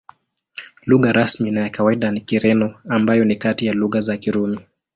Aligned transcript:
Lugha 0.85 1.13
rasmi 1.13 1.51
na 1.51 1.61
ya 1.61 1.69
kawaida 1.69 2.11
ni 2.11 2.19
Kireno, 2.21 2.73
ambayo 2.89 3.25
ni 3.25 3.35
kati 3.35 3.65
ya 3.65 3.73
lugha 3.73 3.99
za 3.99 4.17
Kirumi. 4.17 4.59